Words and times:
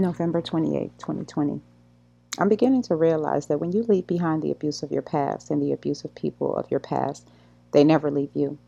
November 0.00 0.42
28, 0.42 0.92
2020. 0.98 1.60
I'm 2.38 2.48
beginning 2.48 2.82
to 2.84 2.96
realize 2.96 3.46
that 3.46 3.58
when 3.58 3.72
you 3.72 3.84
leave 3.84 4.06
behind 4.06 4.42
the 4.42 4.50
abuse 4.52 4.82
of 4.82 4.92
your 4.92 5.02
past 5.02 5.50
and 5.50 5.62
the 5.62 5.72
abuse 5.72 6.04
of 6.04 6.14
people 6.14 6.56
of 6.56 6.70
your 6.70 6.80
past, 6.80 7.28
they 7.72 7.84
never 7.84 8.10
leave 8.10 8.30
you. 8.34 8.58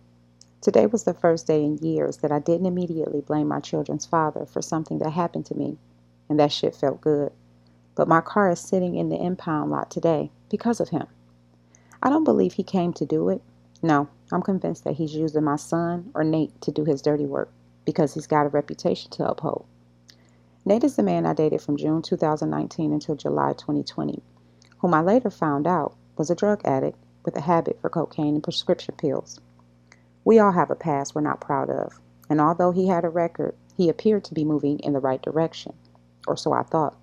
Today 0.60 0.86
was 0.86 1.04
the 1.04 1.14
first 1.14 1.46
day 1.46 1.64
in 1.64 1.78
years 1.78 2.18
that 2.18 2.32
I 2.32 2.40
didn't 2.40 2.66
immediately 2.66 3.20
blame 3.22 3.48
my 3.48 3.60
children's 3.60 4.06
father 4.06 4.46
for 4.46 4.62
something 4.62 4.98
that 5.00 5.10
happened 5.10 5.46
to 5.46 5.56
me, 5.56 5.78
and 6.28 6.40
that 6.40 6.52
shit 6.52 6.74
felt 6.76 7.00
good. 7.00 7.32
But 7.96 8.08
my 8.08 8.20
car 8.20 8.50
is 8.50 8.60
sitting 8.60 8.96
in 8.96 9.10
the 9.10 9.22
impound 9.22 9.70
lot 9.70 9.90
today 9.90 10.30
because 10.50 10.80
of 10.80 10.90
him. 10.90 11.06
I 12.02 12.10
don't 12.10 12.24
believe 12.24 12.54
he 12.54 12.64
came 12.64 12.92
to 12.94 13.06
do 13.06 13.28
it. 13.30 13.42
No, 13.82 14.08
I'm 14.32 14.42
convinced 14.42 14.84
that 14.84 14.96
he's 14.96 15.14
using 15.14 15.44
my 15.44 15.56
son 15.56 16.10
or 16.14 16.24
Nate 16.24 16.60
to 16.62 16.72
do 16.72 16.84
his 16.84 17.02
dirty 17.02 17.26
work 17.26 17.50
because 17.84 18.14
he's 18.14 18.26
got 18.26 18.46
a 18.46 18.50
reputation 18.50 19.10
to 19.12 19.28
uphold. 19.28 19.66
Nate 20.68 20.82
is 20.82 20.96
the 20.96 21.02
man 21.04 21.26
I 21.26 21.32
dated 21.32 21.62
from 21.62 21.76
June 21.76 22.02
2019 22.02 22.92
until 22.92 23.14
July 23.14 23.52
2020, 23.52 24.20
whom 24.78 24.94
I 24.94 25.00
later 25.00 25.30
found 25.30 25.64
out 25.64 25.94
was 26.16 26.28
a 26.28 26.34
drug 26.34 26.60
addict 26.64 26.98
with 27.24 27.36
a 27.36 27.42
habit 27.42 27.80
for 27.80 27.88
cocaine 27.88 28.34
and 28.34 28.42
prescription 28.42 28.96
pills. 28.98 29.38
We 30.24 30.40
all 30.40 30.50
have 30.50 30.72
a 30.72 30.74
past 30.74 31.14
we're 31.14 31.20
not 31.20 31.40
proud 31.40 31.70
of, 31.70 32.00
and 32.28 32.40
although 32.40 32.72
he 32.72 32.88
had 32.88 33.04
a 33.04 33.08
record, 33.08 33.54
he 33.76 33.88
appeared 33.88 34.24
to 34.24 34.34
be 34.34 34.44
moving 34.44 34.80
in 34.80 34.92
the 34.92 34.98
right 34.98 35.22
direction, 35.22 35.72
or 36.26 36.36
so 36.36 36.52
I 36.52 36.64
thought. 36.64 36.96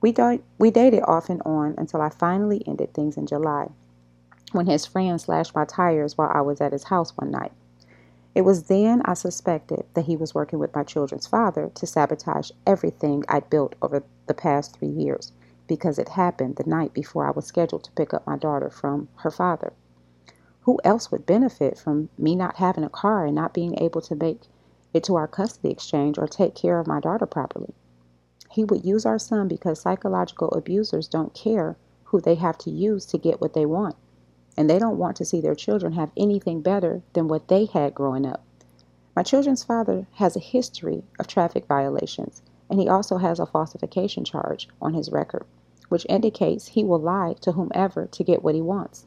We, 0.00 0.14
we 0.58 0.70
dated 0.70 1.02
off 1.02 1.28
and 1.28 1.42
on 1.44 1.74
until 1.76 2.00
I 2.00 2.08
finally 2.08 2.66
ended 2.66 2.94
things 2.94 3.18
in 3.18 3.26
July, 3.26 3.68
when 4.52 4.66
his 4.66 4.86
friend 4.86 5.20
slashed 5.20 5.54
my 5.54 5.66
tires 5.66 6.16
while 6.16 6.32
I 6.32 6.40
was 6.40 6.62
at 6.62 6.72
his 6.72 6.84
house 6.84 7.14
one 7.18 7.32
night. 7.32 7.52
It 8.34 8.42
was 8.42 8.64
then 8.64 9.02
I 9.04 9.14
suspected 9.14 9.84
that 9.94 10.06
he 10.06 10.16
was 10.16 10.34
working 10.34 10.58
with 10.58 10.74
my 10.74 10.84
children's 10.84 11.26
father 11.26 11.70
to 11.74 11.86
sabotage 11.86 12.50
everything 12.66 13.24
I'd 13.28 13.50
built 13.50 13.74
over 13.82 14.04
the 14.26 14.34
past 14.34 14.76
three 14.76 14.88
years 14.88 15.32
because 15.66 15.98
it 15.98 16.10
happened 16.10 16.56
the 16.56 16.68
night 16.68 16.94
before 16.94 17.26
I 17.26 17.32
was 17.32 17.44
scheduled 17.46 17.84
to 17.84 17.92
pick 17.92 18.14
up 18.14 18.26
my 18.26 18.38
daughter 18.38 18.70
from 18.70 19.08
her 19.16 19.30
father. 19.30 19.74
Who 20.62 20.80
else 20.84 21.10
would 21.10 21.26
benefit 21.26 21.78
from 21.78 22.08
me 22.16 22.34
not 22.34 22.56
having 22.56 22.84
a 22.84 22.88
car 22.88 23.26
and 23.26 23.34
not 23.34 23.52
being 23.52 23.78
able 23.78 24.00
to 24.02 24.14
make 24.14 24.42
it 24.94 25.04
to 25.04 25.16
our 25.16 25.28
custody 25.28 25.70
exchange 25.70 26.18
or 26.18 26.26
take 26.26 26.54
care 26.54 26.78
of 26.78 26.86
my 26.86 27.00
daughter 27.00 27.26
properly? 27.26 27.74
He 28.50 28.64
would 28.64 28.84
use 28.84 29.04
our 29.04 29.18
son 29.18 29.48
because 29.48 29.80
psychological 29.80 30.50
abusers 30.52 31.08
don't 31.08 31.34
care 31.34 31.76
who 32.04 32.20
they 32.20 32.36
have 32.36 32.56
to 32.58 32.70
use 32.70 33.04
to 33.06 33.18
get 33.18 33.40
what 33.40 33.54
they 33.54 33.66
want 33.66 33.96
and 34.56 34.68
they 34.68 34.78
don't 34.78 34.98
want 34.98 35.16
to 35.16 35.24
see 35.24 35.40
their 35.40 35.54
children 35.54 35.92
have 35.92 36.10
anything 36.16 36.60
better 36.60 37.02
than 37.12 37.28
what 37.28 37.48
they 37.48 37.64
had 37.66 37.94
growing 37.94 38.26
up. 38.26 38.44
My 39.16 39.22
children's 39.22 39.64
father 39.64 40.06
has 40.14 40.36
a 40.36 40.40
history 40.40 41.02
of 41.18 41.26
traffic 41.26 41.66
violations, 41.66 42.42
and 42.70 42.80
he 42.80 42.88
also 42.88 43.18
has 43.18 43.38
a 43.38 43.46
falsification 43.46 44.24
charge 44.24 44.68
on 44.80 44.94
his 44.94 45.12
record, 45.12 45.44
which 45.88 46.06
indicates 46.08 46.68
he 46.68 46.84
will 46.84 47.00
lie 47.00 47.34
to 47.40 47.52
whomever 47.52 48.06
to 48.06 48.24
get 48.24 48.42
what 48.42 48.54
he 48.54 48.62
wants. 48.62 49.06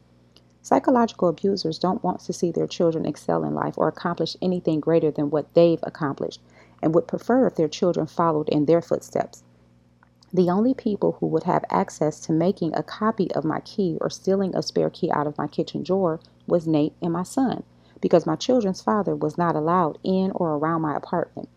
Psychological 0.61 1.29
abusers 1.29 1.80
don't 1.80 2.03
want 2.03 2.19
to 2.21 2.33
see 2.33 2.52
their 2.52 2.67
children 2.67 3.05
excel 3.05 3.43
in 3.43 3.53
life 3.53 3.77
or 3.77 3.87
accomplish 3.87 4.35
anything 4.41 4.80
greater 4.80 5.11
than 5.11 5.30
what 5.30 5.53
they've 5.53 5.83
accomplished 5.83 6.41
and 6.81 6.93
would 6.93 7.07
prefer 7.07 7.47
if 7.47 7.55
their 7.55 7.67
children 7.67 8.07
followed 8.07 8.49
in 8.49 8.65
their 8.65 8.81
footsteps. 8.81 9.43
The 10.33 10.49
only 10.49 10.73
people 10.73 11.13
who 11.19 11.27
would 11.27 11.43
have 11.43 11.65
access 11.69 12.19
to 12.21 12.33
making 12.33 12.75
a 12.75 12.83
copy 12.83 13.31
of 13.33 13.45
my 13.45 13.61
key 13.61 13.97
or 14.01 14.09
stealing 14.09 14.55
a 14.55 14.63
spare 14.63 14.89
key 14.89 15.11
out 15.11 15.27
of 15.27 15.37
my 15.37 15.47
kitchen 15.47 15.83
drawer 15.83 16.19
was 16.47 16.67
Nate 16.67 16.93
and 17.01 17.13
my 17.13 17.23
son, 17.23 17.63
because 18.01 18.25
my 18.25 18.35
children's 18.35 18.81
father 18.81 19.15
was 19.15 19.37
not 19.37 19.55
allowed 19.55 19.97
in 20.03 20.31
or 20.31 20.55
around 20.55 20.81
my 20.81 20.95
apartment. 20.95 21.49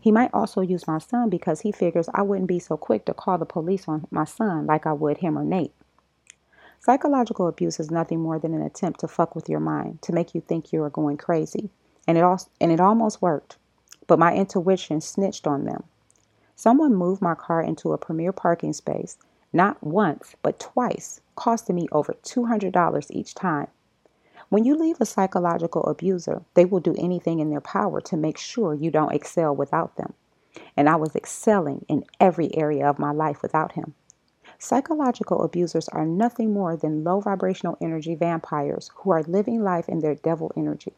He 0.00 0.12
might 0.12 0.34
also 0.34 0.60
use 0.60 0.86
my 0.86 0.98
son 0.98 1.30
because 1.30 1.62
he 1.62 1.72
figures 1.72 2.10
I 2.14 2.22
wouldn't 2.22 2.48
be 2.48 2.58
so 2.58 2.76
quick 2.76 3.06
to 3.06 3.14
call 3.14 3.38
the 3.38 3.46
police 3.46 3.88
on 3.88 4.06
my 4.10 4.24
son 4.24 4.66
like 4.66 4.86
I 4.86 4.92
would 4.92 5.18
him 5.18 5.38
or 5.38 5.44
Nate. 5.44 5.72
Psychological 6.80 7.48
abuse 7.48 7.80
is 7.80 7.90
nothing 7.90 8.20
more 8.20 8.38
than 8.38 8.52
an 8.52 8.60
attempt 8.60 9.00
to 9.00 9.08
fuck 9.08 9.34
with 9.34 9.48
your 9.48 9.60
mind, 9.60 10.02
to 10.02 10.12
make 10.12 10.34
you 10.34 10.42
think 10.42 10.72
you 10.72 10.82
are 10.82 10.90
going 10.90 11.16
crazy. 11.16 11.70
And 12.06 12.18
it, 12.18 12.24
also, 12.24 12.50
and 12.60 12.70
it 12.70 12.80
almost 12.80 13.22
worked. 13.22 13.56
But 14.06 14.18
my 14.18 14.34
intuition 14.34 15.00
snitched 15.00 15.46
on 15.46 15.64
them. 15.64 15.84
Someone 16.56 16.94
moved 16.94 17.20
my 17.20 17.34
car 17.34 17.60
into 17.60 17.92
a 17.92 17.98
premier 17.98 18.32
parking 18.32 18.72
space, 18.72 19.18
not 19.52 19.82
once, 19.82 20.34
but 20.42 20.60
twice, 20.60 21.20
costing 21.34 21.76
me 21.76 21.88
over 21.90 22.14
$200 22.22 23.10
each 23.10 23.34
time. 23.34 23.68
When 24.50 24.64
you 24.64 24.76
leave 24.76 25.00
a 25.00 25.06
psychological 25.06 25.82
abuser, 25.84 26.42
they 26.54 26.64
will 26.64 26.80
do 26.80 26.94
anything 26.96 27.40
in 27.40 27.50
their 27.50 27.60
power 27.60 28.00
to 28.02 28.16
make 28.16 28.38
sure 28.38 28.74
you 28.74 28.90
don't 28.90 29.12
excel 29.12 29.54
without 29.54 29.96
them. 29.96 30.14
And 30.76 30.88
I 30.88 30.96
was 30.96 31.16
excelling 31.16 31.84
in 31.88 32.04
every 32.20 32.56
area 32.56 32.88
of 32.88 32.98
my 32.98 33.10
life 33.10 33.42
without 33.42 33.72
him. 33.72 33.94
Psychological 34.58 35.42
abusers 35.42 35.88
are 35.88 36.06
nothing 36.06 36.52
more 36.52 36.76
than 36.76 37.02
low 37.02 37.20
vibrational 37.20 37.76
energy 37.80 38.14
vampires 38.14 38.90
who 38.96 39.10
are 39.10 39.22
living 39.24 39.62
life 39.62 39.88
in 39.88 39.98
their 39.98 40.14
devil 40.14 40.52
energy. 40.56 40.92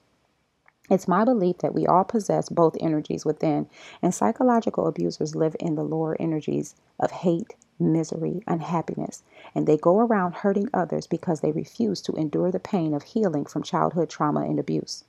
It's 0.88 1.08
my 1.08 1.24
belief 1.24 1.58
that 1.58 1.74
we 1.74 1.86
all 1.86 2.04
possess 2.04 2.48
both 2.48 2.76
energies 2.80 3.24
within, 3.24 3.68
and 4.02 4.14
psychological 4.14 4.86
abusers 4.86 5.34
live 5.34 5.56
in 5.58 5.74
the 5.74 5.82
lower 5.82 6.16
energies 6.20 6.76
of 7.00 7.10
hate, 7.10 7.54
misery, 7.78 8.42
unhappiness, 8.46 9.22
and 9.54 9.66
they 9.66 9.76
go 9.76 9.98
around 9.98 10.36
hurting 10.36 10.68
others 10.72 11.06
because 11.06 11.40
they 11.40 11.52
refuse 11.52 12.00
to 12.02 12.12
endure 12.12 12.52
the 12.52 12.60
pain 12.60 12.94
of 12.94 13.02
healing 13.02 13.44
from 13.44 13.62
childhood 13.62 14.08
trauma 14.08 14.42
and 14.42 14.60
abuse. 14.60 15.04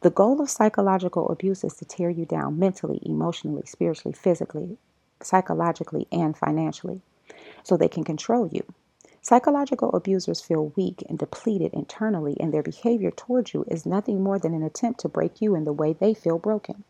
The 0.00 0.10
goal 0.10 0.40
of 0.40 0.50
psychological 0.50 1.28
abuse 1.28 1.64
is 1.64 1.74
to 1.74 1.84
tear 1.84 2.10
you 2.10 2.24
down 2.24 2.58
mentally, 2.58 3.00
emotionally, 3.04 3.66
spiritually, 3.66 4.14
physically, 4.14 4.78
psychologically, 5.22 6.08
and 6.10 6.36
financially 6.36 7.02
so 7.62 7.76
they 7.76 7.88
can 7.88 8.04
control 8.04 8.48
you. 8.48 8.64
Psychological 9.22 9.90
abusers 9.90 10.40
feel 10.40 10.72
weak 10.76 11.04
and 11.08 11.18
depleted 11.18 11.74
internally, 11.74 12.36
and 12.40 12.54
their 12.54 12.62
behavior 12.62 13.10
towards 13.10 13.52
you 13.52 13.64
is 13.68 13.84
nothing 13.84 14.22
more 14.22 14.38
than 14.38 14.54
an 14.54 14.62
attempt 14.62 15.00
to 15.00 15.08
break 15.08 15.42
you 15.42 15.54
in 15.54 15.64
the 15.64 15.72
way 15.72 15.92
they 15.92 16.14
feel 16.14 16.38
broken. 16.38 16.84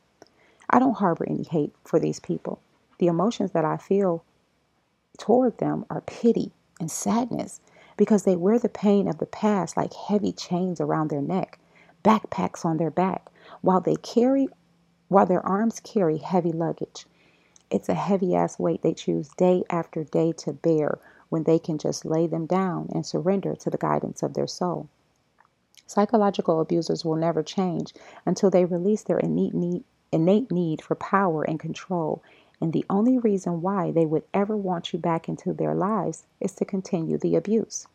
I 0.71 0.79
don't 0.79 0.99
harbor 0.99 1.27
any 1.29 1.43
hate 1.45 1.75
for 1.85 1.99
these 1.99 2.21
people. 2.21 2.61
The 2.99 3.09
emotions 3.09 3.51
that 3.53 3.65
I 3.65 3.77
feel 3.77 4.25
toward 5.19 5.59
them 5.59 5.85
are 5.91 6.03
pity 6.03 6.53
and 6.79 6.91
sadness 6.91 7.61
because 7.97 8.23
they 8.25 8.37
wear 8.37 8.59
the 8.59 8.69
pain 8.69 9.09
of 9.09 9.19
the 9.19 9.27
past 9.27 9.77
like 9.77 9.93
heavy 9.93 10.33
chains 10.33 10.81
around 10.81 11.11
their 11.11 11.21
neck, 11.21 11.59
backpacks 12.05 12.65
on 12.65 12.77
their 12.77 12.91
back, 12.91 13.31
while 13.61 13.81
they 13.81 13.97
carry 13.97 14.49
while 15.09 15.27
their 15.27 15.45
arms 15.45 15.81
carry 15.81 16.19
heavy 16.19 16.53
luggage. 16.53 17.07
It's 17.71 17.89
a 17.89 17.95
heavy 17.95 18.35
ass 18.37 18.59
weight 18.59 18.83
they 18.83 18.95
choose 18.95 19.29
day 19.31 19.65
after 19.71 20.05
day 20.05 20.33
to 20.39 20.53
bear 20.53 20.99
when 21.31 21.45
they 21.45 21.59
can 21.59 21.79
just 21.79 22.05
lay 22.05 22.27
them 22.27 22.45
down 22.45 22.89
and 22.93 23.07
surrender 23.07 23.57
to 23.57 23.71
the 23.71 23.79
guidance 23.79 24.23
of 24.23 24.35
their 24.35 24.47
soul. 24.47 24.89
Psychological 25.87 26.61
abusers 26.61 27.05
will 27.05 27.17
never 27.17 27.43
change 27.43 27.95
until 28.27 28.51
they 28.51 28.65
release 28.65 29.03
their 29.03 29.19
innate 29.19 29.55
need, 29.55 29.83
innate 30.13 30.53
need 30.53 30.83
for 30.83 30.95
power 30.95 31.43
and 31.43 31.59
control. 31.59 32.23
And 32.61 32.73
the 32.73 32.85
only 32.91 33.19
reason 33.19 33.63
why 33.63 33.91
they 33.91 34.07
would 34.07 34.25
ever 34.35 34.57
want 34.57 34.93
you 34.93 34.99
back 34.99 35.29
into 35.29 35.53
their 35.53 35.75
lives 35.75 36.25
is 36.39 36.53
to 36.53 36.65
continue 36.65 37.17
the 37.17 37.35
abuse. 37.35 37.89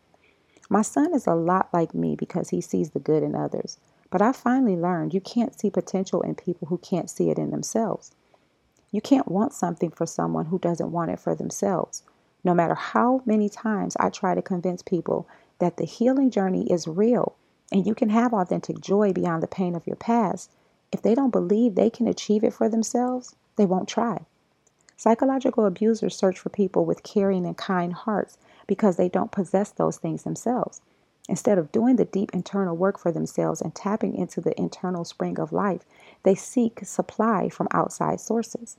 My 0.70 0.82
son 0.82 1.14
is 1.14 1.28
a 1.28 1.36
lot 1.36 1.70
like 1.72 1.94
me 1.94 2.16
because 2.16 2.50
he 2.50 2.60
sees 2.60 2.90
the 2.90 3.00
good 3.00 3.22
in 3.22 3.36
others. 3.36 3.78
But 4.10 4.22
I 4.22 4.32
finally 4.32 4.76
learned 4.76 5.14
you 5.14 5.22
can't 5.22 5.58
see 5.58 5.70
potential 5.70 6.22
in 6.22 6.36
people 6.36 6.68
who 6.68 6.78
can't 6.80 7.10
see 7.10 7.30
it 7.30 7.38
in 7.38 7.52
themselves. 7.52 8.12
You 8.92 9.02
can't 9.02 9.28
want 9.28 9.54
something 9.54 9.92
for 9.92 10.06
someone 10.06 10.46
who 10.46 10.60
doesn't 10.60 10.92
want 10.92 11.12
it 11.12 11.20
for 11.20 11.36
themselves. 11.36 12.04
No 12.46 12.54
matter 12.54 12.76
how 12.76 13.24
many 13.26 13.50
times 13.50 13.98
I 14.00 14.10
try 14.10 14.36
to 14.36 14.42
convince 14.42 14.84
people 14.84 15.28
that 15.60 15.78
the 15.78 15.86
healing 15.86 16.30
journey 16.30 16.72
is 16.72 16.88
real 16.88 17.36
and 17.72 17.86
you 17.88 17.96
can 17.96 18.10
have 18.10 18.34
authentic 18.34 18.80
joy 18.80 19.12
beyond 19.12 19.42
the 19.42 19.48
pain 19.48 19.76
of 19.76 19.88
your 19.88 19.96
past, 19.96 20.52
if 20.92 21.02
they 21.02 21.16
don't 21.16 21.32
believe 21.32 21.74
they 21.74 21.90
can 21.90 22.08
achieve 22.08 22.44
it 22.44 22.54
for 22.54 22.70
themselves, 22.70 23.36
they 23.56 23.66
won't 23.66 23.90
try. 23.90 24.26
Psychological 24.96 25.66
abusers 25.66 26.16
search 26.16 26.40
for 26.40 26.50
people 26.50 26.86
with 26.86 27.04
caring 27.04 27.46
and 27.46 27.58
kind 27.58 27.94
hearts 27.94 28.38
because 28.68 28.96
they 28.96 29.10
don't 29.10 29.32
possess 29.32 29.72
those 29.72 29.98
things 29.98 30.24
themselves. 30.24 30.82
Instead 31.28 31.58
of 31.58 31.72
doing 31.72 31.96
the 31.96 32.06
deep 32.06 32.32
internal 32.34 32.78
work 32.78 33.00
for 33.00 33.12
themselves 33.12 33.60
and 33.60 33.74
tapping 33.74 34.16
into 34.16 34.40
the 34.40 34.58
internal 34.60 35.04
spring 35.04 35.40
of 35.40 35.52
life, 35.52 35.82
they 36.22 36.36
seek 36.36 36.86
supply 36.86 37.50
from 37.50 37.68
outside 37.72 38.20
sources. 38.20 38.78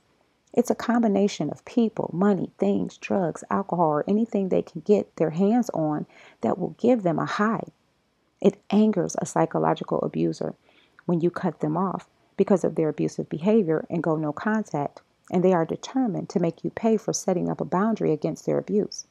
It's 0.57 0.71
a 0.71 0.75
combination 0.75 1.51
of 1.51 1.63
people, 1.65 2.09
money, 2.11 2.49
things, 2.57 2.97
drugs, 2.97 3.43
alcohol, 3.51 3.89
or 3.89 4.03
anything 4.07 4.49
they 4.49 4.63
can 4.63 4.81
get 4.81 5.15
their 5.17 5.29
hands 5.29 5.69
on 5.69 6.07
that 6.41 6.57
will 6.57 6.73
give 6.79 7.03
them 7.03 7.19
a 7.19 7.27
high. 7.27 7.65
It 8.41 8.59
angers 8.71 9.15
a 9.19 9.27
psychological 9.27 10.01
abuser 10.01 10.55
when 11.05 11.21
you 11.21 11.29
cut 11.29 11.59
them 11.59 11.77
off 11.77 12.09
because 12.37 12.63
of 12.63 12.73
their 12.73 12.89
abusive 12.89 13.29
behavior 13.29 13.85
and 13.87 14.01
go 14.01 14.15
no 14.15 14.33
contact, 14.33 15.01
and 15.31 15.43
they 15.43 15.53
are 15.53 15.63
determined 15.63 16.27
to 16.29 16.39
make 16.39 16.63
you 16.63 16.71
pay 16.71 16.97
for 16.97 17.13
setting 17.13 17.51
up 17.51 17.61
a 17.61 17.65
boundary 17.65 18.11
against 18.11 18.47
their 18.47 18.57
abuse. 18.57 19.05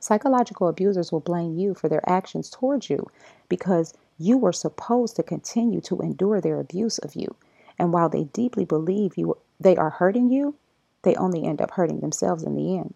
Psychological 0.00 0.66
abusers 0.66 1.12
will 1.12 1.20
blame 1.20 1.56
you 1.56 1.72
for 1.72 1.88
their 1.88 2.02
actions 2.10 2.50
towards 2.50 2.90
you 2.90 3.06
because 3.48 3.94
you 4.18 4.36
were 4.36 4.52
supposed 4.52 5.14
to 5.14 5.22
continue 5.22 5.80
to 5.82 6.00
endure 6.00 6.40
their 6.40 6.58
abuse 6.58 6.98
of 6.98 7.14
you. 7.14 7.36
And 7.78 7.92
while 7.92 8.08
they 8.08 8.24
deeply 8.24 8.64
believe 8.64 9.16
you 9.16 9.36
they 9.60 9.76
are 9.76 9.90
hurting 9.90 10.30
you, 10.30 10.54
they 11.02 11.14
only 11.16 11.44
end 11.44 11.60
up 11.60 11.72
hurting 11.72 12.00
themselves 12.00 12.44
in 12.44 12.54
the 12.54 12.76
end. 12.78 12.94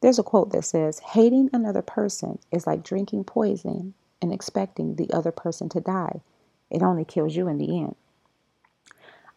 There's 0.00 0.18
a 0.18 0.24
quote 0.24 0.50
that 0.52 0.64
says, 0.64 1.00
Hating 1.00 1.50
another 1.52 1.82
person 1.82 2.38
is 2.50 2.66
like 2.66 2.84
drinking 2.84 3.24
poison 3.24 3.94
and 4.20 4.32
expecting 4.32 4.96
the 4.96 5.10
other 5.12 5.32
person 5.32 5.68
to 5.70 5.80
die. 5.80 6.20
It 6.70 6.82
only 6.82 7.04
kills 7.04 7.36
you 7.36 7.48
in 7.48 7.58
the 7.58 7.78
end. 7.78 7.94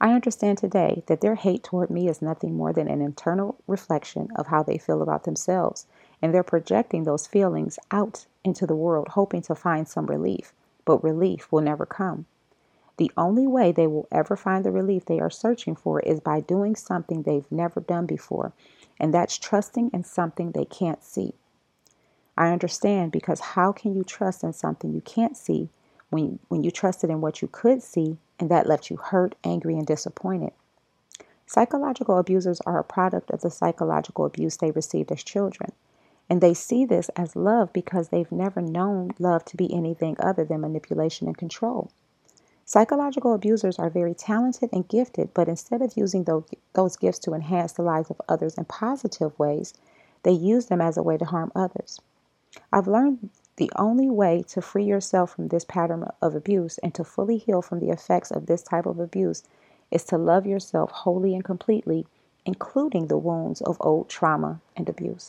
I 0.02 0.14
understand 0.14 0.58
today 0.58 1.04
that 1.08 1.22
their 1.22 1.36
hate 1.36 1.64
toward 1.64 1.90
me 1.90 2.08
is 2.10 2.22
nothing 2.22 2.56
more 2.56 2.74
than 2.74 2.88
an 2.88 3.02
internal 3.02 3.58
reflection 3.68 4.30
of 4.36 4.48
how 4.48 4.64
they 4.64 4.78
feel 4.78 5.02
about 5.02 5.24
themselves, 5.24 5.88
and 6.22 6.34
they're 6.34 6.44
projecting 6.44 7.04
those 7.04 7.28
feelings 7.28 7.80
out 7.92 8.26
into 8.44 8.68
the 8.68 8.76
world, 8.76 9.10
hoping 9.10 9.42
to 9.44 9.56
find 9.56 9.88
some 9.88 10.08
relief, 10.08 10.54
but 10.86 11.04
relief 11.04 11.52
will 11.52 11.62
never 11.62 11.86
come. 11.86 12.26
The 12.98 13.12
only 13.18 13.46
way 13.46 13.72
they 13.72 13.88
will 13.88 14.08
ever 14.12 14.38
find 14.38 14.64
the 14.64 14.72
relief 14.72 15.06
they 15.06 15.20
are 15.20 15.30
searching 15.30 15.76
for 15.76 16.00
is 16.00 16.22
by 16.22 16.40
doing 16.40 16.76
something 16.76 17.24
they've 17.24 17.52
never 17.52 17.82
done 17.82 18.06
before, 18.06 18.54
and 19.00 19.14
that's 19.14 19.38
trusting 19.38 19.92
in 19.94 20.04
something 20.04 20.52
they 20.52 20.66
can't 20.66 21.04
see. 21.04 21.34
I 22.38 22.52
understand 22.52 23.12
because 23.12 23.40
how 23.40 23.72
can 23.72 23.96
you 23.96 24.04
trust 24.04 24.44
in 24.44 24.54
something 24.54 24.94
you 24.94 25.02
can't 25.02 25.36
see 25.36 25.70
when, 26.10 26.40
when 26.48 26.64
you 26.64 26.72
trusted 26.72 27.10
in 27.10 27.22
what 27.22 27.42
you 27.42 27.48
could 27.50 27.82
see 27.82 28.18
and 28.40 28.50
that 28.50 28.68
left 28.68 28.90
you 28.90 28.98
hurt, 28.98 29.36
angry, 29.44 29.76
and 29.76 29.86
disappointed? 29.86 30.54
Psychological 31.46 32.18
abusers 32.18 32.62
are 32.62 32.80
a 32.80 32.84
product 32.84 33.30
of 33.30 33.42
the 33.42 33.52
psychological 33.52 34.26
abuse 34.26 34.58
they 34.58 34.72
received 34.72 35.12
as 35.12 35.24
children. 35.24 35.72
And 36.30 36.42
they 36.42 36.54
see 36.54 36.86
this 36.86 37.10
as 37.10 37.36
love 37.36 37.72
because 37.72 38.10
they've 38.10 38.32
never 38.32 38.62
known 38.62 39.12
love 39.20 39.46
to 39.46 39.58
be 39.58 39.72
anything 39.74 40.16
other 40.20 40.44
than 40.44 40.62
manipulation 40.62 41.28
and 41.28 41.38
control. 41.38 41.92
Psychological 42.68 43.34
abusers 43.34 43.78
are 43.78 43.92
very 43.92 44.16
talented 44.16 44.70
and 44.74 44.88
gifted, 44.88 45.34
but 45.36 45.48
instead 45.48 45.84
of 45.84 45.96
using 45.96 46.24
those, 46.24 46.98
gifts 46.98 47.20
to 47.20 47.34
enhance 47.34 47.74
the 47.74 47.84
lives 47.84 48.10
of 48.10 48.20
others 48.28 48.56
in 48.58 48.66
positive 48.66 49.38
ways, 49.38 49.74
they 50.24 50.32
use 50.32 50.66
them 50.66 50.82
as 50.82 50.98
a 50.98 51.04
way 51.04 51.18
to 51.18 51.26
harm 51.26 51.52
others. 51.56 52.02
I've 52.74 52.88
learned 52.88 53.30
the 53.58 53.72
only 53.78 54.10
way 54.10 54.44
to 54.50 54.62
free 54.62 54.86
yourself 54.86 55.32
from 55.32 55.50
this 55.50 55.66
pattern 55.66 56.10
of 56.22 56.36
abuse 56.36 56.80
and 56.80 56.94
to 56.96 57.04
fully 57.04 57.38
heal 57.38 57.62
from 57.62 57.80
the 57.80 57.92
effects 57.92 58.32
of 58.32 58.48
this 58.48 58.64
type 58.64 58.88
of 58.88 59.00
abuse 59.00 59.44
is 59.92 60.04
to 60.06 60.18
love 60.18 60.48
yourself 60.48 60.92
wholly 60.92 61.36
and 61.36 61.44
completely, 61.46 62.08
including 62.46 63.08
the 63.08 63.18
wounds 63.18 63.62
of 63.62 63.78
old 63.80 64.10
trauma 64.10 64.60
and 64.76 64.90
abuse. 64.90 65.24